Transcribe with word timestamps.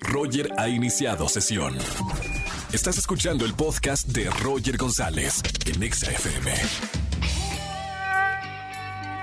Roger 0.00 0.50
ha 0.58 0.68
iniciado 0.68 1.28
sesión. 1.28 1.76
Estás 2.72 2.98
escuchando 2.98 3.44
el 3.44 3.54
podcast 3.54 4.08
de 4.08 4.30
Roger 4.30 4.76
González 4.76 5.42
en 5.66 5.82
Exa 5.82 6.10
FM. 6.10 6.52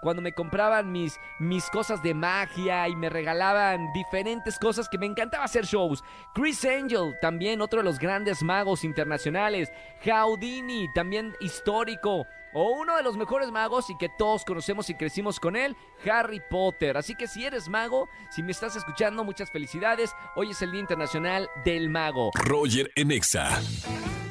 cuando 0.00 0.22
me 0.22 0.32
compraban 0.32 0.92
mis, 0.92 1.18
mis 1.38 1.68
cosas 1.70 2.02
de 2.02 2.14
magia 2.14 2.88
y 2.88 2.96
me 2.96 3.08
regalaban 3.08 3.92
diferentes 3.92 4.58
cosas 4.58 4.88
que 4.88 4.98
me 4.98 5.06
encantaba 5.06 5.44
hacer 5.44 5.64
shows. 5.64 6.02
Chris 6.34 6.64
Angel, 6.64 7.14
también 7.20 7.60
otro 7.60 7.80
de 7.80 7.84
los 7.84 7.98
grandes 7.98 8.42
magos 8.42 8.84
internacionales. 8.84 9.72
Houdini, 10.04 10.86
también 10.94 11.34
histórico. 11.40 12.26
O 12.54 12.70
uno 12.70 12.96
de 12.96 13.02
los 13.02 13.16
mejores 13.16 13.50
magos 13.50 13.90
y 13.90 13.98
que 13.98 14.08
todos 14.08 14.44
conocemos 14.44 14.88
y 14.88 14.94
crecimos 14.94 15.38
con 15.38 15.54
él, 15.54 15.76
Harry 16.10 16.40
Potter. 16.48 16.96
Así 16.96 17.14
que 17.14 17.28
si 17.28 17.44
eres 17.44 17.68
mago, 17.68 18.08
si 18.30 18.42
me 18.42 18.52
estás 18.52 18.74
escuchando, 18.74 19.22
muchas 19.22 19.50
felicidades. 19.50 20.12
Hoy 20.34 20.50
es 20.52 20.62
el 20.62 20.72
Día 20.72 20.80
Internacional 20.80 21.48
del 21.64 21.90
Mago. 21.90 22.30
Roger 22.34 22.90
Enexa. 22.96 23.60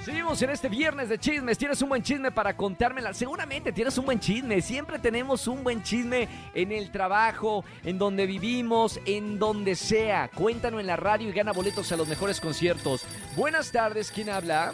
Seguimos 0.07 0.41
en 0.41 0.51
este 0.51 0.69
viernes 0.69 1.09
de 1.09 1.19
chismes. 1.19 1.57
¿Tienes 1.57 1.81
un 1.81 1.89
buen 1.89 2.01
chisme 2.01 2.31
para 2.31 2.55
contármela? 2.55 3.13
Seguramente 3.13 3.73
tienes 3.73 3.97
un 3.97 4.05
buen 4.05 4.21
chisme. 4.21 4.61
Siempre 4.61 4.99
tenemos 4.99 5.49
un 5.49 5.65
buen 5.65 5.83
chisme 5.83 6.29
en 6.53 6.71
el 6.71 6.91
trabajo, 6.91 7.65
en 7.83 7.97
donde 7.97 8.25
vivimos, 8.25 9.01
en 9.05 9.37
donde 9.37 9.75
sea. 9.75 10.29
Cuéntanos 10.33 10.79
en 10.79 10.87
la 10.87 10.95
radio 10.95 11.27
y 11.27 11.33
gana 11.33 11.51
boletos 11.51 11.91
a 11.91 11.97
los 11.97 12.07
mejores 12.07 12.39
conciertos. 12.39 13.05
Buenas 13.35 13.69
tardes, 13.73 14.09
¿quién 14.09 14.29
habla? 14.29 14.71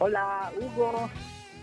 Hola, 0.00 0.50
Hugo. 0.60 1.08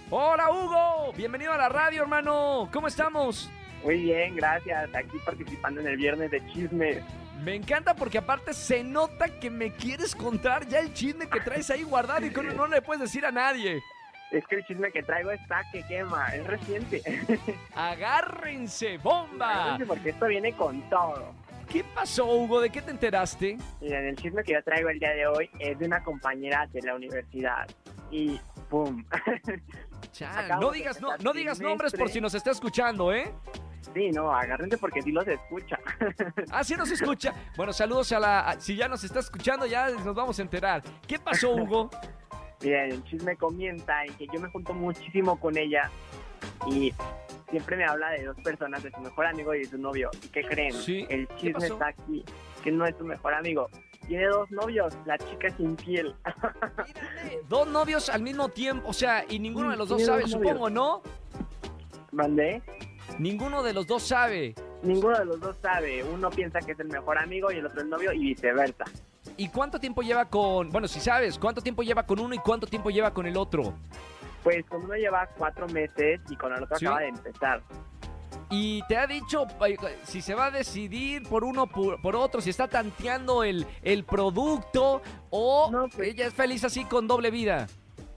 Hola, 0.09 0.49
Hugo. 0.49 1.11
Bienvenido 1.11 1.51
a 1.51 1.57
la 1.57 1.67
radio, 1.67 2.03
hermano. 2.03 2.69
¿Cómo 2.71 2.87
estamos? 2.87 3.51
Muy 3.83 4.03
bien, 4.03 4.37
gracias. 4.37 4.89
Aquí 4.95 5.17
participando 5.25 5.81
en 5.81 5.87
el 5.87 5.97
viernes 5.97 6.31
de 6.31 6.41
chismes. 6.53 7.03
Me 7.41 7.55
encanta 7.55 7.95
porque 7.95 8.19
aparte 8.19 8.53
se 8.53 8.83
nota 8.83 9.27
que 9.39 9.49
me 9.49 9.73
quieres 9.73 10.15
contar 10.15 10.67
ya 10.67 10.79
el 10.79 10.93
chisme 10.93 11.27
que 11.27 11.39
traes 11.39 11.71
ahí 11.71 11.81
guardado 11.81 12.23
y 12.23 12.29
que 12.29 12.43
no 12.43 12.67
le 12.67 12.81
puedes 12.83 13.01
decir 13.01 13.25
a 13.25 13.31
nadie. 13.31 13.81
Es 14.29 14.45
que 14.45 14.57
el 14.57 14.65
chisme 14.65 14.91
que 14.91 15.01
traigo 15.01 15.31
está 15.31 15.63
que 15.71 15.83
quema, 15.87 16.27
es 16.35 16.45
reciente. 16.45 17.01
Agárrense, 17.75 18.97
bomba. 18.99 19.51
Agárrense 19.51 19.85
porque 19.87 20.09
esto 20.11 20.27
viene 20.27 20.53
con 20.53 20.87
todo. 20.89 21.33
¿Qué 21.67 21.83
pasó, 21.83 22.25
Hugo? 22.25 22.61
¿De 22.61 22.69
qué 22.69 22.81
te 22.81 22.91
enteraste? 22.91 23.57
Miren, 23.81 24.05
el 24.05 24.15
chisme 24.17 24.43
que 24.43 24.53
yo 24.53 24.63
traigo 24.63 24.89
el 24.89 24.99
día 24.99 25.11
de 25.11 25.25
hoy 25.25 25.49
es 25.57 25.79
de 25.79 25.85
una 25.85 26.03
compañera 26.03 26.67
de 26.67 26.81
la 26.83 26.95
universidad. 26.95 27.67
Y 28.11 28.39
¡pum! 28.69 29.03
no 30.59 30.71
digas, 30.71 31.01
no, 31.01 31.17
no 31.17 31.33
digas 31.33 31.59
nombres 31.59 31.93
por 31.93 32.09
si 32.09 32.21
nos 32.21 32.35
está 32.35 32.51
escuchando, 32.51 33.11
¿eh? 33.11 33.33
Sí, 33.93 34.09
no, 34.11 34.33
agárrense 34.33 34.77
porque 34.77 35.01
sí 35.01 35.11
los 35.11 35.27
escucha. 35.27 35.79
ah, 36.51 36.63
sí 36.63 36.75
nos 36.75 36.89
escucha. 36.91 37.33
Bueno, 37.57 37.73
saludos 37.73 38.11
a 38.11 38.19
la... 38.19 38.55
Si 38.59 38.75
ya 38.75 38.87
nos 38.87 39.03
está 39.03 39.19
escuchando, 39.19 39.65
ya 39.65 39.89
nos 39.89 40.15
vamos 40.15 40.39
a 40.39 40.41
enterar. 40.41 40.81
¿Qué 41.07 41.19
pasó, 41.19 41.53
Hugo? 41.53 41.89
Bien, 42.61 42.91
el 42.91 43.03
chisme 43.03 43.35
comienza 43.35 44.05
en 44.05 44.13
que 44.13 44.27
yo 44.27 44.39
me 44.39 44.49
junto 44.49 44.73
muchísimo 44.73 45.39
con 45.39 45.57
ella 45.57 45.89
y 46.67 46.93
siempre 47.49 47.75
me 47.75 47.85
habla 47.85 48.11
de 48.11 48.25
dos 48.25 48.37
personas, 48.43 48.83
de 48.83 48.91
su 48.91 49.01
mejor 49.01 49.25
amigo 49.25 49.53
y 49.53 49.59
de 49.59 49.65
su 49.65 49.77
novio. 49.77 50.09
¿Y 50.23 50.27
qué 50.29 50.43
creen? 50.43 50.73
Sí. 50.73 51.05
El 51.09 51.27
chisme 51.35 51.67
está 51.67 51.87
aquí, 51.87 52.23
que 52.63 52.71
no 52.71 52.85
es 52.85 52.95
su 52.97 53.03
mejor 53.03 53.33
amigo. 53.33 53.67
Tiene 54.07 54.27
dos 54.27 54.49
novios, 54.51 54.95
la 55.05 55.17
chica 55.17 55.47
es 55.47 55.59
infiel. 55.59 56.15
dos 57.49 57.67
novios 57.67 58.09
al 58.09 58.21
mismo 58.21 58.49
tiempo, 58.49 58.89
o 58.89 58.93
sea, 58.93 59.25
y 59.27 59.39
ninguno 59.39 59.71
de 59.71 59.77
los 59.77 59.89
dos 59.89 60.03
sabe, 60.05 60.27
supongo, 60.27 60.69
¿no? 60.69 61.01
¿Mandé? 62.11 62.61
Ninguno 63.19 63.63
de 63.63 63.73
los 63.73 63.87
dos 63.87 64.03
sabe. 64.03 64.55
Ninguno 64.83 65.17
de 65.17 65.25
los 65.25 65.39
dos 65.39 65.55
sabe. 65.61 66.03
Uno 66.03 66.29
piensa 66.29 66.59
que 66.59 66.71
es 66.71 66.79
el 66.79 66.87
mejor 66.87 67.17
amigo 67.17 67.51
y 67.51 67.57
el 67.57 67.65
otro 67.65 67.81
el 67.81 67.89
novio 67.89 68.11
y 68.13 68.19
viceversa. 68.19 68.85
¿Y 69.37 69.49
cuánto 69.49 69.79
tiempo 69.79 70.01
lleva 70.01 70.25
con, 70.25 70.69
bueno, 70.69 70.87
si 70.87 70.99
sabes, 70.99 71.37
cuánto 71.37 71.61
tiempo 71.61 71.83
lleva 71.83 72.05
con 72.05 72.19
uno 72.19 72.33
y 72.33 72.39
cuánto 72.39 72.67
tiempo 72.67 72.89
lleva 72.89 73.13
con 73.13 73.25
el 73.27 73.37
otro? 73.37 73.73
Pues 74.43 74.65
con 74.65 74.83
uno 74.83 74.95
lleva 74.95 75.27
cuatro 75.37 75.67
meses 75.67 76.19
y 76.29 76.35
con 76.35 76.53
el 76.53 76.63
otro 76.63 76.77
acaba 76.77 77.01
de 77.01 77.09
empezar. 77.09 77.61
Y 78.49 78.81
te 78.87 78.97
ha 78.97 79.07
dicho 79.07 79.45
si 80.03 80.21
se 80.21 80.33
va 80.33 80.47
a 80.47 80.51
decidir 80.51 81.23
por 81.23 81.43
uno 81.43 81.67
por, 81.67 82.01
por 82.01 82.15
otro, 82.15 82.41
si 82.41 82.49
está 82.49 82.67
tanteando 82.67 83.43
el, 83.43 83.65
el 83.81 84.03
producto 84.03 85.01
o 85.29 85.71
pues 85.95 86.09
ella 86.09 86.27
es 86.27 86.33
feliz 86.33 86.63
así 86.65 86.83
con 86.83 87.07
doble 87.07 87.31
vida. 87.31 87.67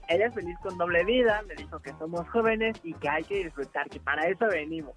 Ella 0.07 0.27
es 0.27 0.33
feliz 0.33 0.57
con 0.59 0.77
doble 0.77 1.03
vida, 1.03 1.41
me 1.47 1.55
dijo 1.55 1.79
que 1.79 1.91
somos 1.99 2.27
jóvenes 2.29 2.77
y 2.83 2.93
que 2.93 3.09
hay 3.09 3.23
que 3.23 3.45
disfrutar, 3.45 3.89
que 3.89 3.99
para 3.99 4.27
eso 4.27 4.45
venimos. 4.47 4.93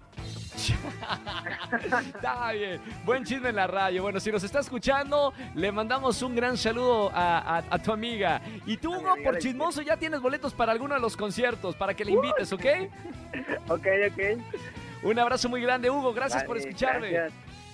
Está 2.13 2.51
bien. 2.51 2.81
Buen 3.05 3.23
chisme 3.23 3.49
en 3.49 3.55
la 3.55 3.67
radio. 3.67 4.03
Bueno, 4.03 4.19
si 4.19 4.31
nos 4.31 4.43
está 4.43 4.59
escuchando, 4.59 5.33
le 5.55 5.71
mandamos 5.71 6.21
un 6.21 6.35
gran 6.35 6.57
saludo 6.57 7.11
a, 7.13 7.79
tu 7.83 7.91
amiga. 7.91 8.41
Y 8.65 8.77
tú, 8.77 8.95
Hugo, 8.95 9.15
por 9.23 9.37
chismoso, 9.37 9.81
ya 9.81 9.97
tienes 9.97 10.21
boletos 10.21 10.53
para 10.53 10.71
alguno 10.71 10.95
de 10.95 11.01
los 11.01 11.15
conciertos, 11.15 11.75
para 11.75 11.93
que 11.93 12.05
le 12.05 12.11
invites, 12.11 12.51
¿ok? 12.53 12.65
ok, 13.69 13.87
ok. 14.11 15.03
Un 15.03 15.19
abrazo 15.19 15.49
muy 15.49 15.61
grande, 15.61 15.89
Hugo. 15.89 16.13
Gracias 16.13 16.43
por 16.43 16.57
escucharme. 16.57 17.29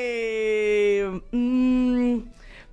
que. 0.00 1.20
mm, 1.30 1.79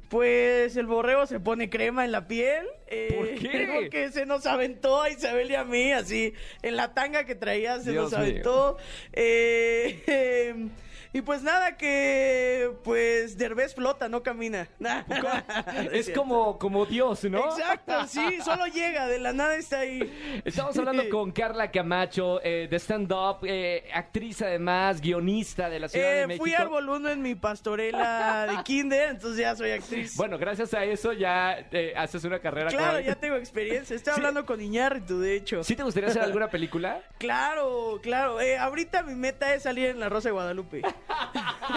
pues 0.09 0.77
el 0.77 0.85
borrego 0.85 1.25
se 1.25 1.39
pone 1.39 1.69
crema 1.69 2.05
en 2.05 2.11
la 2.11 2.27
piel. 2.27 2.65
eh, 2.87 3.13
¿Por 3.15 3.27
qué? 3.39 3.69
Porque 3.73 4.11
se 4.11 4.25
nos 4.25 4.45
aventó 4.45 5.01
a 5.01 5.09
Isabel 5.09 5.51
y 5.51 5.55
a 5.55 5.63
mí, 5.63 5.91
así, 5.91 6.33
en 6.61 6.75
la 6.75 6.93
tanga 6.93 7.25
que 7.25 7.35
traía 7.35 7.79
se 7.79 7.91
Dios 7.91 8.11
nos 8.11 8.19
aventó. 8.19 8.77
Eh, 9.13 10.03
em, 10.53 10.69
y 11.13 11.21
pues 11.21 11.41
nada, 11.43 11.77
que 11.77 12.71
pues 12.83 13.37
Derbez 13.37 13.73
flota, 13.75 14.09
no 14.09 14.23
camina. 14.23 14.67
es 15.91 16.09
como, 16.11 16.57
como 16.59 16.85
Dios, 16.85 17.23
¿no? 17.25 17.45
Exacto, 17.45 18.05
sí, 18.07 18.39
solo 18.43 18.65
llega, 18.67 19.07
de 19.07 19.19
la 19.19 19.33
nada 19.33 19.55
está 19.55 19.79
ahí. 19.79 20.41
Estamos 20.45 20.77
hablando 20.77 21.07
con 21.09 21.31
Carla 21.31 21.71
Camacho, 21.71 22.41
eh, 22.43 22.67
de 22.69 22.79
stand-up, 22.79 23.39
eh, 23.43 23.89
actriz 23.93 24.41
además, 24.41 25.01
guionista 25.01 25.69
de 25.69 25.79
la 25.79 25.87
Ciudad 25.89 26.11
de 26.11 26.21
Eh, 26.21 26.27
México. 26.27 26.43
fui 26.43 26.53
arbolundo 26.53 27.09
en 27.09 27.21
mi 27.21 27.35
pastorela 27.35 28.47
de 28.49 28.63
kinder, 28.63 29.09
entonces 29.09 29.39
ya 29.39 29.55
soy 29.55 29.71
actriz. 29.71 30.15
Bueno, 30.15 30.37
gracias 30.37 30.73
a 30.73 30.83
eso 30.83 31.13
ya 31.13 31.67
eh, 31.71 31.93
haces 31.95 32.23
una 32.23 32.39
carrera. 32.39 32.69
Claro, 32.69 32.97
con- 32.97 33.03
ya 33.05 33.15
tengo 33.15 33.35
experiencia. 33.35 33.95
Estoy 33.95 34.13
Sí. 34.13 34.19
hablando 34.19 34.45
con 34.45 34.61
Iñárritu, 34.61 35.19
de 35.19 35.35
hecho. 35.35 35.63
¿Sí 35.63 35.75
te 35.75 35.83
gustaría 35.83 36.09
hacer 36.09 36.21
alguna 36.21 36.49
película? 36.49 37.01
Claro, 37.17 37.99
claro. 38.01 38.39
Eh, 38.41 38.57
ahorita 38.57 39.03
mi 39.03 39.15
meta 39.15 39.53
es 39.53 39.63
salir 39.63 39.87
en 39.87 39.99
La 39.99 40.09
Rosa 40.09 40.29
de 40.29 40.33
Guadalupe. 40.33 40.81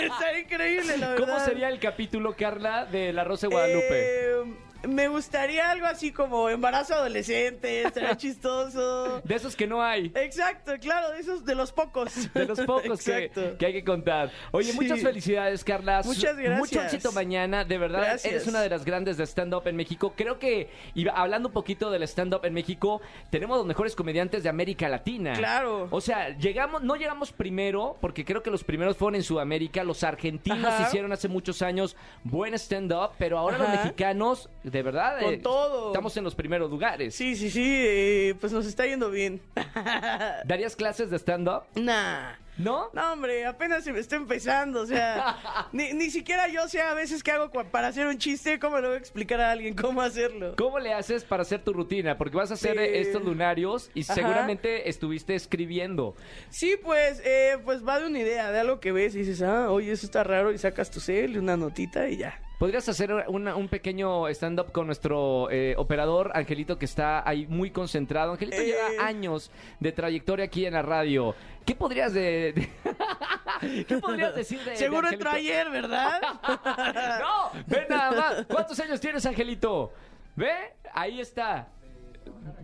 Está 0.03 0.39
increíble, 0.39 0.97
la 0.99 1.11
verdad. 1.11 1.27
¿Cómo 1.27 1.41
sería 1.41 1.69
el 1.69 1.79
capítulo, 1.79 2.35
Carla, 2.37 2.87
de 2.87 3.13
La 3.13 3.25
Rosa 3.25 3.49
de 3.49 3.53
Guadalupe? 3.55 3.89
Eh, 3.91 4.43
me 4.89 5.09
gustaría 5.09 5.71
algo 5.71 5.87
así 5.87 6.13
como 6.13 6.49
embarazo 6.49 6.95
adolescente, 6.95 7.83
estaría 7.83 8.17
chistoso. 8.17 9.21
De 9.25 9.35
esos 9.35 9.55
que 9.57 9.67
no 9.67 9.83
hay. 9.83 10.13
Exacto, 10.15 10.73
claro, 10.81 11.11
de 11.11 11.21
esos 11.21 11.45
de 11.45 11.55
los 11.55 11.73
pocos. 11.73 12.33
De 12.35 12.47
los 12.47 12.61
pocos 12.61 13.03
que, 13.03 13.31
que 13.59 13.67
hay 13.67 13.73
que 13.73 13.85
contar. 13.85 14.31
Oye, 14.53 14.71
Sí. 14.73 14.77
muchas 14.77 15.01
felicidades, 15.01 15.65
Carla. 15.65 16.03
Muchas 16.05 16.37
gracias. 16.37 16.59
Mucho 16.59 16.83
éxito 16.83 17.13
mañana. 17.13 17.65
De 17.65 17.77
verdad, 17.79 18.01
Gracias. 18.03 18.33
eres 18.33 18.47
una 18.47 18.61
de 18.63 18.69
las 18.71 18.85
grandes 18.85 19.17
de 19.17 19.25
stand-up 19.27 19.67
en 19.67 19.77
México. 19.77 20.15
Creo 20.17 20.39
que, 20.39 20.71
y 20.95 21.07
hablando 21.09 21.49
un 21.49 21.53
poquito 21.55 21.91
del 21.91 22.03
stand-up 22.05 22.45
en 22.45 22.55
México, 22.55 23.01
tenemos 23.31 23.59
los 23.59 23.67
mejores 23.67 23.95
comediantes 23.97 24.43
de 24.43 24.49
América 24.49 24.89
Latina. 24.89 25.33
Claro. 25.35 25.89
O 25.91 26.01
sea, 26.01 26.37
llegamos, 26.39 26.83
no 26.83 26.97
llegamos 26.97 27.33
primero, 27.33 27.97
porque 28.01 28.25
creo 28.25 28.43
que 28.43 28.51
los 28.51 28.65
primeros 28.65 28.97
fueron 28.97 29.17
en 29.17 29.23
Sudamérica. 29.23 29.85
Los 29.85 30.03
argentinos 30.05 30.65
Ajá. 30.73 30.85
hicieron 30.89 31.13
hace 31.13 31.29
muchos 31.29 31.63
años 31.63 31.97
buen 32.25 32.55
stand-up, 32.55 33.11
pero 33.19 33.39
ahora 33.39 33.59
los 33.59 33.69
mexicanos, 33.69 34.49
de 34.71 34.83
verdad, 34.83 35.21
Con 35.21 35.35
eh, 35.35 35.39
todo. 35.39 35.89
estamos 35.89 36.17
en 36.17 36.25
los 36.25 36.35
primeros 36.35 36.71
lugares. 36.71 37.15
Sí, 37.15 37.37
sí, 37.37 37.51
sí, 37.51 37.65
eh, 37.67 38.35
pues 38.41 38.53
nos 38.53 38.67
está 38.67 38.87
yendo 38.87 39.11
bien. 39.11 39.41
¿Darías 40.45 40.77
clases 40.77 41.11
de 41.11 41.19
stand-up? 41.19 41.63
nah. 41.75 42.33
¿No? 42.59 42.91
No, 42.93 43.15
hombre, 43.15 43.47
apenas 43.47 43.85
se 43.85 43.93
me 43.93 44.01
está 44.01 44.17
empezando, 44.17 44.83
o 44.83 44.87
sea, 44.87 45.69
ni, 45.73 45.95
ni 45.95 46.11
siquiera 46.11 46.47
yo 46.49 46.69
sé 46.69 46.83
a 46.83 46.93
veces 46.93 47.23
qué 47.23 47.31
hago 47.31 47.49
para 47.51 47.89
hacer 47.89 48.07
un 48.07 48.19
chiste, 48.19 48.59
cómo 48.59 48.79
le 48.81 48.87
voy 48.89 48.97
a 48.97 48.99
explicar 48.99 49.41
a 49.41 49.51
alguien 49.53 49.75
cómo 49.75 50.03
hacerlo. 50.03 50.57
¿Cómo 50.59 50.79
le 50.79 50.93
haces 50.93 51.25
para 51.25 51.41
hacer 51.41 51.65
tu 51.65 51.73
rutina? 51.73 52.19
Porque 52.19 52.37
vas 52.37 52.51
a 52.51 52.55
hacer 52.55 52.73
Sí. 52.77 52.83
eh, 52.83 53.01
estos 53.01 53.23
lunarios 53.25 53.91
y 53.95 54.03
Ajá. 54.03 54.13
seguramente 54.15 54.91
estuviste 54.91 55.35
escribiendo. 55.37 56.15
Sí, 56.51 56.75
pues, 56.83 57.23
eh, 57.25 57.57
pues 57.65 57.87
va 57.87 57.99
de 57.99 58.09
una 58.09 58.19
idea, 58.19 58.53
de 58.53 58.59
algo 58.61 58.79
que 58.79 58.93
ves 58.93 59.15
y 59.15 59.21
dices, 59.21 59.41
ah, 59.41 59.71
oye, 59.71 59.93
eso 59.93 60.05
está 60.05 60.23
raro, 60.23 60.53
y 60.53 60.59
sacas 60.59 60.91
tu 60.91 61.01
cel 61.01 61.37
y 61.37 61.39
una 61.39 61.57
notita 61.57 62.11
y 62.11 62.19
ya. 62.19 62.39
¿Podrías 62.61 62.87
hacer 62.91 63.11
una- 63.29 63.57
un 63.57 63.69
pequeño 63.69 64.29
stand-up 64.29 64.71
con 64.71 64.85
nuestro 64.85 65.49
eh, 65.51 65.75
operador, 65.79 66.31
Angelito, 66.35 66.79
que 66.79 66.85
está 66.85 67.27
ahí 67.27 67.47
muy 67.47 67.71
concentrado? 67.71 68.33
Angelito 68.33 68.59
Eh. 68.59 68.67
lleva 68.67 69.07
años 69.07 69.51
de 69.81 69.93
trayectoria 69.93 70.45
aquí 70.45 70.67
en 70.67 70.75
la 70.75 70.83
radio. 70.83 71.35
¿Qué 71.65 71.75
podrías 71.75 72.13
de... 72.13 72.53
de- 72.53 73.85
¿Qué 73.87 73.97
podrías 73.97 74.35
decir 74.35 74.61
de... 74.63 74.73
de 74.73 74.77
Seguro 74.77 75.09
Angelito? 75.09 75.25
entró 75.31 75.31
ayer, 75.39 75.71
¿verdad? 75.71 76.21
No, 77.21 77.51
ve 77.67 77.87
nada 77.89 78.11
más. 78.13 78.47
¿Cuántos 78.47 78.79
años 78.79 79.01
tienes, 79.01 79.25
Angelito? 79.25 79.95
¿Ve? 80.37 80.53
Ahí 80.93 81.19
está. 81.19 81.67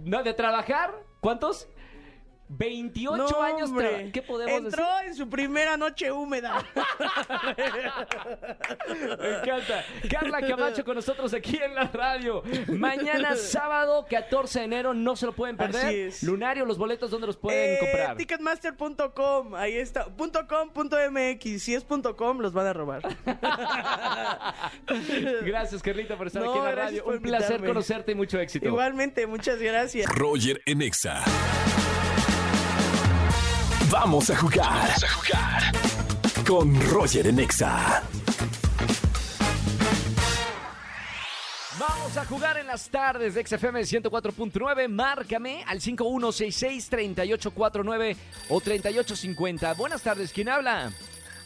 ¿No? 0.04 0.22
¿De 0.22 0.34
trabajar? 0.34 0.92
¿Cuántos? 1.20 1.68
28 2.48 3.16
No, 3.16 3.42
años. 3.42 3.70
¿Qué 4.12 4.22
podemos 4.22 4.52
Entró 4.54 4.86
decir? 4.96 5.08
en 5.08 5.14
su 5.16 5.28
primera 5.28 5.76
noche 5.76 6.12
húmeda. 6.12 6.64
Me 8.88 9.38
encanta. 9.38 9.84
Carla 10.10 10.40
Camacho 10.46 10.84
con 10.84 10.94
nosotros 10.94 11.34
aquí 11.34 11.58
en 11.62 11.74
la 11.74 11.84
radio. 11.84 12.42
Mañana 12.68 13.34
sábado 13.36 14.06
14 14.08 14.60
de 14.60 14.64
enero, 14.64 14.94
no 14.94 15.16
se 15.16 15.26
lo 15.26 15.32
pueden 15.32 15.56
perder. 15.56 15.86
Así 15.86 15.96
es. 16.00 16.22
Lunario, 16.22 16.64
los 16.64 16.78
boletos, 16.78 17.10
¿dónde 17.10 17.26
los 17.26 17.36
pueden 17.36 17.74
Eh, 17.74 17.78
comprar? 17.80 18.16
Ticketmaster.com, 18.16 19.54
ahí 19.54 19.76
está. 19.76 20.06
Punto 20.06 20.46
.com, 20.46 20.70
punto 20.70 20.96
.mx. 21.10 21.62
Si 21.62 21.74
es 21.74 21.82
punto 21.84 22.16
.com, 22.16 22.38
los 22.38 22.52
van 22.52 22.66
a 22.68 22.72
robar. 22.72 23.02
Gracias, 25.44 25.82
Carlita, 25.82 26.16
por 26.16 26.28
estar 26.28 26.42
No, 26.42 26.50
aquí 26.50 26.58
en 26.58 26.64
la 26.64 26.72
radio. 26.72 27.04
Un 27.06 27.20
placer 27.20 27.64
conocerte 27.64 28.12
y 28.12 28.14
mucho 28.14 28.38
éxito. 28.38 28.66
Igualmente, 28.66 29.26
muchas 29.26 29.58
gracias. 29.60 30.06
Roger 30.14 30.62
en 30.66 30.82
Exa. 30.82 31.22
Vamos 33.98 34.28
a 34.28 34.36
jugar. 34.36 34.66
Vamos 34.66 35.04
a 35.04 35.08
jugar. 35.08 35.72
Con 36.46 36.78
Roger 36.90 37.28
en 37.28 37.38
Exa. 37.38 38.02
Vamos 41.80 42.14
a 42.18 42.26
jugar 42.26 42.58
en 42.58 42.66
las 42.66 42.90
tardes 42.90 43.32
de 43.34 43.46
XFM 43.46 43.80
104.9. 43.80 44.88
Márcame 44.88 45.64
al 45.66 45.80
5166-3849 45.80 48.16
o 48.50 48.60
3850. 48.60 49.72
Buenas 49.72 50.02
tardes, 50.02 50.30
¿quién 50.30 50.50
habla? 50.50 50.92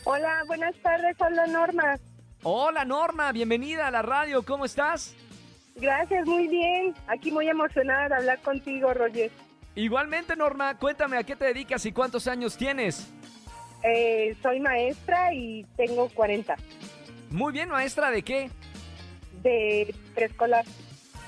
Hola, 0.03 0.43
buenas 0.49 0.75
tardes, 0.83 1.17
hola 1.21 1.47
Norma. 1.47 2.01
Hola 2.43 2.85
Norma, 2.85 3.31
bienvenida 3.31 3.87
a 3.87 3.93
la 3.93 4.03
radio, 4.03 4.45
¿cómo 4.45 4.65
estás? 4.65 5.15
Gracias, 5.77 6.27
muy 6.27 6.49
bien. 6.49 6.97
Aquí 7.07 7.31
muy 7.31 7.49
emocionada 7.49 8.09
de 8.09 8.17
hablar 8.17 8.43
contigo, 8.43 8.93
Roger. 8.93 9.31
Igualmente 9.75 10.37
Norma, 10.37 10.77
cuéntame 10.79 11.17
a 11.17 11.23
qué 11.23 11.37
te 11.37 11.47
dedicas 11.47 11.85
y 11.87 11.93
cuántos 11.93 12.27
años 12.27 12.57
tienes. 12.57 13.13
Eh, 13.83 14.37
soy 14.43 14.61
maestra 14.61 15.33
y 15.33 15.65
tengo 15.75 16.11
40 16.11 16.55
Muy 17.31 17.53
bien, 17.53 17.71
maestra, 17.71 18.11
¿de 18.11 18.23
qué? 18.23 18.51
de 19.43 19.95
preescolar. 20.15 20.67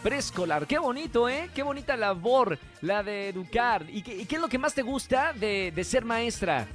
Preescolar, 0.03 0.67
qué 0.67 0.79
bonito, 0.79 1.29
¿eh? 1.31 1.49
Qué 1.55 1.63
bonita 1.63 1.97
labor 1.97 2.59
la 2.83 3.03
de 3.03 3.29
educar. 3.29 3.87
¿Y 3.89 4.03
qué, 4.03 4.17
y 4.17 4.27
qué 4.27 4.35
es 4.35 4.41
lo 4.43 4.49
que 4.49 4.59
más 4.59 4.75
te 4.75 4.83
gusta 4.83 5.33
de, 5.33 5.73
de 5.75 5.85
ser 5.85 6.05
maestra? 6.05 6.67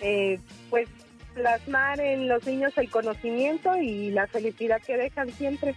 Eh, 0.00 0.38
pues 0.68 0.88
plasmar 1.32 2.00
en 2.00 2.28
los 2.28 2.44
niños 2.44 2.76
el 2.76 2.90
conocimiento 2.90 3.76
y 3.76 4.10
la 4.10 4.26
felicidad 4.26 4.82
que 4.84 4.96
dejan 4.96 5.30
siempre. 5.30 5.74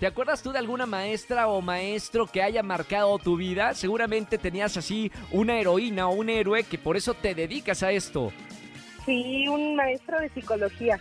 ¿Te 0.00 0.06
acuerdas 0.06 0.42
tú 0.42 0.50
de 0.50 0.58
alguna 0.58 0.86
maestra 0.86 1.48
o 1.48 1.60
maestro 1.60 2.26
que 2.26 2.42
haya 2.42 2.62
marcado 2.62 3.18
tu 3.18 3.36
vida? 3.36 3.74
Seguramente 3.74 4.38
tenías 4.38 4.78
así 4.78 5.12
una 5.30 5.60
heroína 5.60 6.08
o 6.08 6.14
un 6.14 6.30
héroe 6.30 6.64
que 6.64 6.78
por 6.78 6.96
eso 6.96 7.12
te 7.12 7.34
dedicas 7.34 7.82
a 7.82 7.92
esto. 7.92 8.32
Sí, 9.04 9.46
un 9.46 9.76
maestro 9.76 10.18
de 10.18 10.30
psicología. 10.30 10.98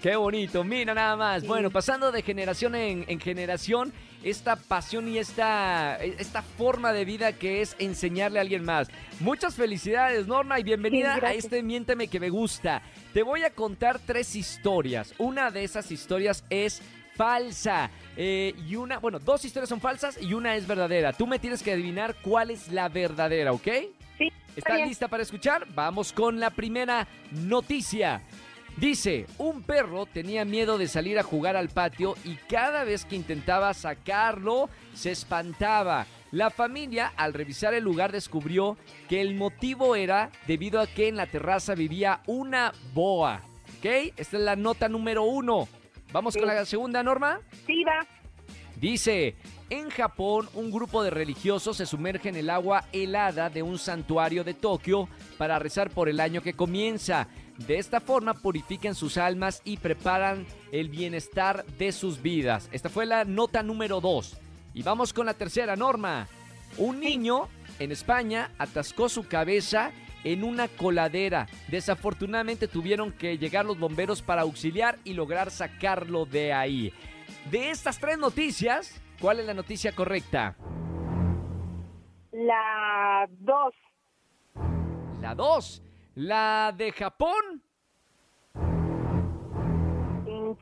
Qué 0.00 0.14
bonito, 0.14 0.62
mira 0.62 0.94
nada 0.94 1.16
más. 1.16 1.42
Sí. 1.42 1.48
Bueno, 1.48 1.70
pasando 1.70 2.12
de 2.12 2.22
generación 2.22 2.76
en, 2.76 3.04
en 3.08 3.18
generación, 3.18 3.92
esta 4.22 4.54
pasión 4.54 5.08
y 5.08 5.18
esta, 5.18 5.96
esta 5.96 6.42
forma 6.42 6.92
de 6.92 7.04
vida 7.04 7.32
que 7.32 7.62
es 7.62 7.74
enseñarle 7.80 8.38
a 8.38 8.42
alguien 8.42 8.64
más. 8.64 8.86
Muchas 9.18 9.56
felicidades, 9.56 10.28
Norma, 10.28 10.60
y 10.60 10.62
bienvenida 10.62 11.16
Sí, 11.18 11.26
a 11.26 11.32
este 11.32 11.64
Miénteme 11.64 12.06
que 12.06 12.20
me 12.20 12.30
gusta. 12.30 12.80
Te 13.12 13.24
voy 13.24 13.42
a 13.42 13.50
contar 13.50 13.98
tres 13.98 14.36
historias. 14.36 15.14
Una 15.18 15.50
de 15.50 15.64
esas 15.64 15.90
historias 15.90 16.44
es 16.48 16.80
falsa. 17.14 17.90
Eh, 18.16 18.54
y 18.68 18.76
una, 18.76 18.98
bueno, 18.98 19.18
dos 19.18 19.44
historias 19.44 19.68
son 19.68 19.80
falsas 19.80 20.20
y 20.20 20.34
una 20.34 20.56
es 20.56 20.66
verdadera. 20.66 21.12
Tú 21.12 21.26
me 21.26 21.38
tienes 21.38 21.62
que 21.62 21.72
adivinar 21.72 22.16
cuál 22.22 22.50
es 22.50 22.68
la 22.68 22.88
verdadera, 22.88 23.52
¿ok? 23.52 23.68
Sí, 24.18 24.32
¿Estás 24.56 24.80
lista 24.80 25.08
para 25.08 25.22
escuchar? 25.22 25.66
Vamos 25.74 26.12
con 26.12 26.38
la 26.38 26.50
primera 26.50 27.08
noticia. 27.32 28.22
Dice, 28.76 29.26
un 29.38 29.62
perro 29.62 30.04
tenía 30.06 30.44
miedo 30.44 30.78
de 30.78 30.88
salir 30.88 31.18
a 31.18 31.22
jugar 31.22 31.56
al 31.56 31.68
patio 31.68 32.16
y 32.24 32.34
cada 32.48 32.82
vez 32.82 33.04
que 33.04 33.14
intentaba 33.14 33.72
sacarlo 33.72 34.68
se 34.94 35.12
espantaba. 35.12 36.06
La 36.32 36.50
familia 36.50 37.12
al 37.16 37.34
revisar 37.34 37.74
el 37.74 37.84
lugar 37.84 38.10
descubrió 38.10 38.76
que 39.08 39.20
el 39.20 39.36
motivo 39.36 39.94
era 39.94 40.30
debido 40.48 40.80
a 40.80 40.88
que 40.88 41.06
en 41.06 41.16
la 41.16 41.26
terraza 41.26 41.76
vivía 41.76 42.20
una 42.26 42.72
boa. 42.92 43.42
¿Ok? 43.78 44.12
Esta 44.16 44.36
es 44.38 44.42
la 44.42 44.56
nota 44.56 44.88
número 44.88 45.22
uno. 45.22 45.68
Vamos 46.14 46.36
con 46.36 46.46
la 46.46 46.64
segunda 46.64 47.02
norma. 47.02 47.40
sí, 47.66 47.82
va. 47.82 48.06
Dice, 48.76 49.34
en 49.68 49.90
Japón 49.90 50.48
un 50.54 50.70
grupo 50.70 51.02
de 51.02 51.10
religiosos 51.10 51.76
se 51.76 51.86
sumerge 51.86 52.28
en 52.28 52.36
el 52.36 52.50
agua 52.50 52.84
helada 52.92 53.50
de 53.50 53.64
un 53.64 53.80
santuario 53.80 54.44
de 54.44 54.54
Tokio 54.54 55.08
para 55.38 55.58
rezar 55.58 55.90
por 55.90 56.08
el 56.08 56.20
año 56.20 56.40
que 56.40 56.54
comienza. 56.54 57.26
De 57.66 57.78
esta 57.78 58.00
forma 58.00 58.32
purifican 58.32 58.94
sus 58.94 59.18
almas 59.18 59.60
y 59.64 59.78
preparan 59.78 60.46
el 60.70 60.88
bienestar 60.88 61.64
de 61.78 61.90
sus 61.90 62.22
vidas. 62.22 62.68
Esta 62.70 62.88
fue 62.88 63.06
la 63.06 63.24
nota 63.24 63.64
número 63.64 64.00
2. 64.00 64.36
Y 64.72 64.84
vamos 64.84 65.12
con 65.12 65.26
la 65.26 65.34
tercera 65.34 65.74
norma. 65.74 66.28
Un 66.78 67.00
niño 67.00 67.48
en 67.80 67.90
España 67.90 68.52
atascó 68.58 69.08
su 69.08 69.26
cabeza 69.26 69.90
en 70.24 70.42
una 70.42 70.68
coladera. 70.68 71.46
Desafortunadamente 71.68 72.66
tuvieron 72.66 73.12
que 73.12 73.38
llegar 73.38 73.64
los 73.64 73.78
bomberos 73.78 74.22
para 74.22 74.42
auxiliar 74.42 74.98
y 75.04 75.14
lograr 75.14 75.50
sacarlo 75.50 76.24
de 76.24 76.52
ahí. 76.52 76.92
De 77.50 77.70
estas 77.70 77.98
tres 77.98 78.18
noticias, 78.18 79.00
¿cuál 79.20 79.40
es 79.40 79.46
la 79.46 79.54
noticia 79.54 79.92
correcta? 79.92 80.56
La 82.32 83.28
2. 83.30 83.74
La 85.20 85.34
2. 85.34 85.82
La 86.16 86.74
de 86.76 86.92
Japón. 86.92 87.62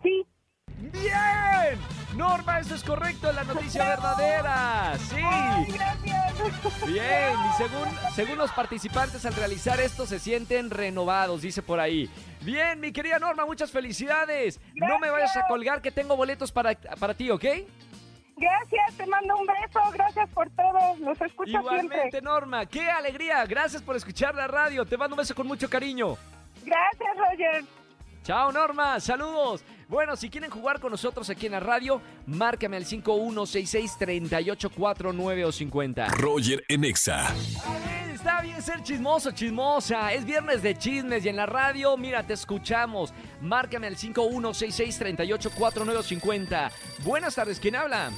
Sí, 0.03 0.27
¡Bien! 0.93 1.79
Norma, 2.17 2.61
eso 2.61 2.75
es 2.75 2.85
correcto, 2.85 3.33
la 3.33 3.45
noticia 3.45 3.85
verdadera. 3.85 4.95
Sí. 4.99 5.17
gracias. 5.73 6.87
Bien, 6.87 7.35
y 7.49 7.57
según, 7.57 7.89
según 8.15 8.39
los 8.39 8.51
participantes 8.53 9.25
al 9.25 9.35
realizar 9.35 9.81
esto 9.81 10.07
se 10.07 10.19
sienten 10.19 10.71
renovados, 10.71 11.43
dice 11.43 11.63
por 11.63 11.81
ahí. 11.81 12.11
Bien, 12.43 12.81
mi 12.81 12.93
querida 12.93 13.19
Norma, 13.19 13.47
muchas 13.47 13.71
felicidades. 13.71 14.61
No 14.75 14.99
me 14.99 15.11
vayas 15.11 15.37
a 15.37 15.47
colgar 15.47 15.81
que 15.81 15.91
tengo 15.91 16.17
boletos 16.17 16.53
para, 16.53 16.75
para 16.75 17.15
ti, 17.15 17.31
¿ok? 17.31 17.45
Gracias, 18.37 18.97
te 18.97 19.07
mando 19.07 19.37
un 19.37 19.47
beso. 19.47 19.81
Gracias 19.93 20.29
por 20.31 20.51
todo. 20.51 20.97
Los 20.99 21.21
escucho 21.21 21.51
Igualmente, 21.51 21.97
siempre. 21.97 22.23
Norma, 22.23 22.67
qué 22.67 22.91
alegría. 22.91 23.45
Gracias 23.47 23.83
por 23.83 23.95
escuchar 23.95 24.35
la 24.35 24.49
radio. 24.49 24.85
Te 24.85 24.97
mando 24.97 25.15
un 25.15 25.19
beso 25.19 25.35
con 25.35 25.47
mucho 25.47 25.71
cariño. 25.71 26.17
Gracias, 26.65 27.17
Roger. 27.17 27.65
Chao 28.23 28.53
Norma, 28.53 29.01
saludos. 29.01 29.65
Bueno, 29.89 30.15
si 30.17 30.31
quieren 30.31 30.51
jugar 30.51 30.79
con 30.81 30.93
nosotros 30.93 31.29
aquí 31.29 31.47
en 31.47 31.53
la 31.53 31.61
radio, 31.61 32.01
márcame 32.27 32.77
al 32.77 32.85
5166-3849 32.85 35.45
o 35.45 35.53
50. 35.53 36.07
Roger 36.09 36.65
en 36.69 36.85
Exa. 36.85 37.29
Ay, 37.29 38.03
Está 38.23 38.41
bien 38.41 38.63
ser 38.63 38.81
chismoso, 38.85 39.33
chismosa. 39.33 40.13
Es 40.13 40.25
viernes 40.25 40.63
de 40.63 40.79
chismes 40.79 41.25
y 41.25 41.29
en 41.29 41.35
la 41.35 41.47
radio, 41.47 41.97
mira, 41.97 42.23
te 42.23 42.35
escuchamos. 42.35 43.13
Márcame 43.41 43.89
al 43.89 43.97
5166-3849 43.97 45.97
o 45.97 46.03
50. 46.05 46.71
Buenas 47.03 47.35
tardes, 47.35 47.59
¿quién 47.59 47.75
habla? 47.75 48.13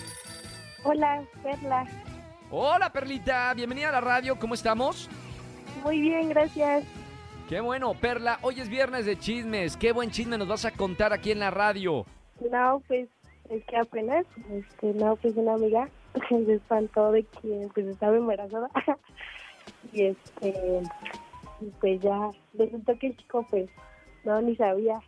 Hola, 0.82 1.24
Perla. 1.42 1.86
Hola, 2.50 2.92
Perlita. 2.92 3.54
Bienvenida 3.54 3.88
a 3.88 3.92
la 3.92 4.02
radio. 4.02 4.38
¿Cómo 4.38 4.52
estamos? 4.52 5.08
Muy 5.82 6.02
bien, 6.02 6.28
gracias. 6.28 6.84
Qué 7.48 7.60
bueno, 7.60 7.92
Perla. 7.92 8.38
Hoy 8.40 8.58
es 8.58 8.70
viernes 8.70 9.04
de 9.04 9.18
chismes. 9.18 9.76
Qué 9.76 9.92
buen 9.92 10.10
chisme 10.10 10.38
nos 10.38 10.48
vas 10.48 10.64
a 10.64 10.70
contar 10.70 11.12
aquí 11.12 11.30
en 11.30 11.40
la 11.40 11.50
radio. 11.50 12.06
No, 12.50 12.82
pues 12.88 13.08
es 13.50 13.62
que 13.66 13.76
apenas, 13.76 14.24
este, 14.50 14.94
no, 14.94 15.16
pues 15.16 15.36
una 15.36 15.52
amiga 15.54 15.88
se 16.28 16.54
espantó 16.54 17.12
de 17.12 17.24
que 17.24 17.68
pues 17.74 17.86
estaba 17.86 18.16
embarazada 18.16 18.70
y 19.92 20.04
este, 20.04 20.82
pues 21.80 22.00
ya 22.00 22.30
resultó 22.54 22.98
que 22.98 23.08
el 23.08 23.16
chico 23.18 23.46
pues 23.50 23.68
no 24.24 24.40
ni 24.40 24.56
sabía 24.56 25.00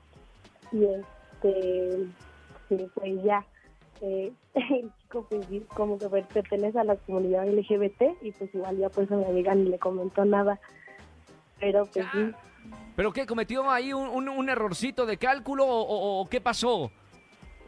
y 0.72 0.84
este, 0.84 2.06
pues 2.68 3.22
ya 3.22 3.46
eh, 4.02 4.30
el 4.54 4.92
chico 5.00 5.26
pues 5.30 5.46
como 5.74 5.98
que 5.98 6.08
pertenece 6.08 6.78
a 6.78 6.84
la 6.84 6.96
comunidad 6.96 7.48
LGBT 7.48 8.22
y 8.22 8.32
pues 8.32 8.54
igual 8.54 8.76
ya 8.76 8.90
pues 8.90 9.10
a 9.10 9.16
mi 9.16 9.24
amiga 9.24 9.54
ni 9.54 9.70
le 9.70 9.78
comentó 9.78 10.26
nada, 10.26 10.60
pero 11.60 11.86
pues 11.86 12.06
sí. 12.12 12.30
¿Pero 12.96 13.12
qué? 13.12 13.26
¿Cometió 13.26 13.70
ahí 13.70 13.92
un, 13.92 14.08
un- 14.08 14.28
un 14.28 14.48
errorcito 14.48 15.04
de 15.06 15.16
cálculo 15.18 15.64
o, 15.66 15.80
o- 15.82 16.20
o 16.22 16.28
qué 16.28 16.40
pasó? 16.40 16.90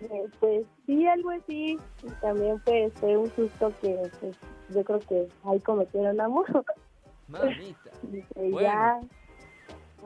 Eh, 0.01 0.27
Pues 0.41 0.65
sí, 0.87 1.07
algo 1.07 1.31
así. 1.31 1.79
Y 2.03 2.11
también 2.21 2.61
pues 2.65 2.93
fue 2.95 3.17
un 3.17 3.31
susto 3.35 3.73
que 3.81 3.97
pues, 4.21 4.37
yo 4.71 4.85
creo 4.85 5.01
que 5.01 5.29
ahí 5.45 5.61
cometieron 5.61 6.21
amor. 6.21 6.47
Mamita. 7.29 7.91
Y 8.37 8.51
Bueno. 8.51 8.61
ya 8.61 9.01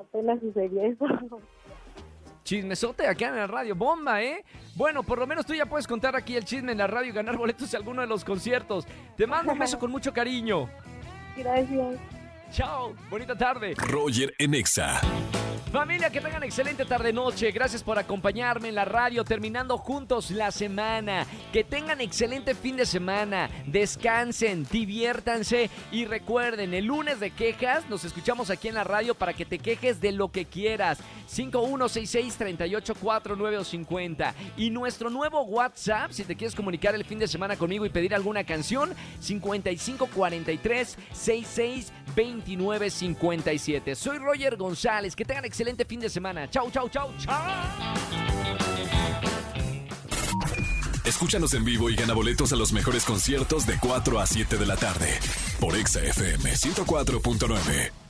apenas 0.00 0.40
sucedió 0.40 0.82
eso. 0.82 1.06
Chismesote 2.44 3.06
acá 3.06 3.28
en 3.28 3.36
la 3.36 3.46
radio, 3.46 3.76
bomba, 3.76 4.20
¿eh? 4.22 4.44
Bueno, 4.74 5.04
por 5.04 5.18
lo 5.18 5.26
menos 5.28 5.46
tú 5.46 5.54
ya 5.54 5.66
puedes 5.66 5.86
contar 5.86 6.16
aquí 6.16 6.34
el 6.36 6.44
chisme 6.44 6.72
en 6.72 6.78
la 6.78 6.88
radio 6.88 7.10
y 7.10 7.12
ganar 7.14 7.36
boletos 7.36 7.72
a 7.72 7.76
alguno 7.76 8.00
de 8.00 8.08
los 8.08 8.24
conciertos. 8.24 8.84
Te 9.16 9.26
mando 9.28 9.52
un 9.52 9.58
beso 9.60 9.78
con 9.78 9.90
mucho 9.92 10.12
cariño. 10.12 10.68
Gracias. 11.36 11.98
Chao, 12.52 12.94
bonita 13.09 13.35
tarde. 13.35 13.75
Roger 13.78 14.35
en 14.38 14.54
Exa. 14.54 15.00
Familia, 15.73 16.11
que 16.11 16.21
tengan 16.21 16.42
excelente 16.42 16.85
tarde-noche. 16.85 17.50
Gracias 17.50 17.82
por 17.82 17.99
acompañarme 17.99 18.68
en 18.68 18.75
la 18.75 18.85
radio, 18.85 19.25
terminando 19.25 19.78
juntos 19.78 20.30
la 20.30 20.50
semana. 20.50 21.26
Que 21.50 21.64
tengan 21.64 22.02
excelente 22.02 22.54
fin 22.54 22.76
de 22.76 22.85
semana. 22.85 23.49
Descansen, 23.64 24.66
diviértanse 24.71 25.71
y 25.90 26.04
recuerden, 26.04 26.75
el 26.75 26.85
lunes 26.85 27.21
de 27.21 27.30
quejas 27.30 27.88
nos 27.88 28.04
escuchamos 28.04 28.50
aquí 28.50 28.68
en 28.68 28.75
la 28.75 28.85
radio 28.85 29.14
para 29.14 29.32
que 29.32 29.47
te 29.47 29.59
quejes 29.59 29.99
de 30.02 30.12
lo 30.12 30.28
que 30.28 30.44
quieras. 30.44 30.99
5166-384950. 31.35 34.35
Y 34.59 34.68
nuestro 34.68 35.09
nuevo 35.09 35.40
WhatsApp, 35.44 36.12
si 36.12 36.25
te 36.25 36.37
quieres 36.37 36.54
comunicar 36.54 36.94
el 36.94 37.06
fin 37.06 37.18
de 37.18 37.26
semana 37.26 37.56
conmigo 37.56 37.87
y 37.87 37.88
pedir 37.88 38.14
alguna 38.14 38.44
canción, 38.44 38.92
5543-662957. 42.14 43.95
Soy 43.95 44.19
Roger 44.19 44.57
González. 44.57 45.16
Que 45.16 45.25
tengan 45.25 45.45
excelente 45.45 45.85
fin 45.85 46.00
de 46.00 46.09
semana. 46.09 46.49
Chau, 46.50 46.71
chau, 46.71 46.88
chau, 46.88 47.11
chau. 47.19 47.35
Escúchanos 51.04 51.52
en 51.54 51.64
vivo 51.64 51.90
y 51.90 51.97
gana 51.97 52.14
boletos 52.14 52.52
a 52.52 52.57
los 52.57 52.73
mejores 52.73 53.04
conciertos 53.04 53.66
de 53.66 53.76
4 53.78 54.21
a 54.21 54.26
7 54.26 54.57
de 54.57 54.66
la 54.66 54.76
tarde 54.76 55.19
por 55.61 55.76
Exa 55.76 56.00
FM 56.00 56.52
104.9. 56.52 58.01